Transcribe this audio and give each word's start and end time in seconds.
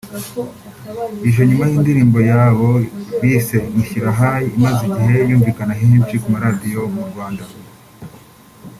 ije 1.29 1.41
nyuma 1.47 1.65
y’indirimbo 1.67 2.19
yabo 2.31 2.69
bise’’ 3.21 3.57
Unshyira 3.75 4.09
High’’ 4.19 4.47
imaze 4.57 4.83
igihe 4.91 5.15
yumvikana 5.29 5.73
henshi 5.81 6.15
ku 6.21 6.27
maradiyo 6.33 6.79
yo 6.85 6.91
mu 6.95 7.03
Rwanda 7.09 7.43